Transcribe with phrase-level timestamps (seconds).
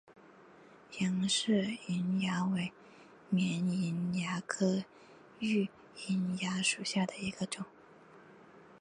[0.99, 2.73] 杨氏瘿蚜为
[3.29, 4.83] 绵瘿蚜科
[5.37, 7.63] 榆瘿蚜属下的一个种。